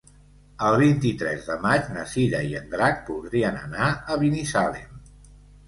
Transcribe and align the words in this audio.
El 0.69 0.77
vint-i-tres 0.83 1.45
de 1.49 1.57
maig 1.65 1.91
na 1.99 2.07
Cira 2.15 2.41
i 2.53 2.57
en 2.63 2.67
Drac 2.73 3.05
voldrien 3.13 3.63
anar 3.63 3.93
a 4.17 4.21
Binissalem. 4.25 5.01